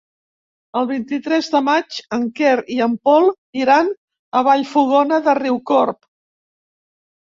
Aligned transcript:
El 0.79 0.87
vint-i-tres 0.91 1.49
de 1.57 1.61
maig 1.67 1.99
en 2.17 2.25
Quer 2.41 2.55
i 2.77 2.79
en 2.87 2.97
Pol 3.11 3.31
iran 3.63 3.95
a 3.95 4.45
Vallfogona 4.51 5.25
de 5.31 5.41
Riucorb. 5.45 6.05